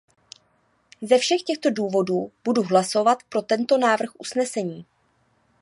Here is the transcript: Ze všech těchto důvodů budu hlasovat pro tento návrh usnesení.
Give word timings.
Ze 1.01 1.17
všech 1.17 1.43
těchto 1.43 1.69
důvodů 1.69 2.31
budu 2.43 2.63
hlasovat 2.63 3.23
pro 3.29 3.41
tento 3.41 3.77
návrh 3.77 4.09
usnesení. 4.19 4.85